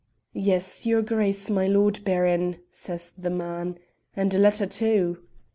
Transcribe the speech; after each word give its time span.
"Yes, 0.33 0.87
your 0.87 1.03
Grace, 1.03 1.47
my 1.51 1.67
Lord 1.67 2.03
Baron," 2.03 2.57
says 2.71 3.13
the 3.15 3.29
man, 3.29 3.77
"and 4.15 4.33
a 4.33 4.39
letter 4.39 4.65
too." 4.65 5.19